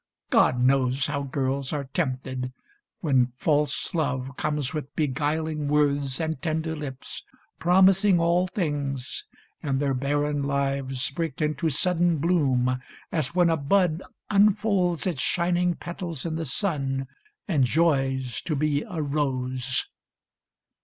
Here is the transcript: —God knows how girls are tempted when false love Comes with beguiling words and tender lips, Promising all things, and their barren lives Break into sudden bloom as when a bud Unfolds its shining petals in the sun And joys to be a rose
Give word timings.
—God 0.31 0.59
knows 0.59 1.05
how 1.05 1.21
girls 1.21 1.71
are 1.71 1.83
tempted 1.83 2.51
when 3.01 3.27
false 3.35 3.93
love 3.93 4.31
Comes 4.35 4.73
with 4.73 4.95
beguiling 4.95 5.67
words 5.67 6.19
and 6.19 6.41
tender 6.41 6.75
lips, 6.75 7.23
Promising 7.59 8.19
all 8.19 8.47
things, 8.47 9.25
and 9.61 9.79
their 9.79 9.93
barren 9.93 10.41
lives 10.41 11.07
Break 11.11 11.39
into 11.39 11.69
sudden 11.69 12.17
bloom 12.17 12.81
as 13.11 13.35
when 13.35 13.51
a 13.51 13.57
bud 13.57 14.01
Unfolds 14.31 15.05
its 15.05 15.21
shining 15.21 15.75
petals 15.75 16.25
in 16.25 16.35
the 16.35 16.45
sun 16.45 17.05
And 17.47 17.63
joys 17.65 18.41
to 18.41 18.55
be 18.55 18.81
a 18.81 19.03
rose 19.03 19.85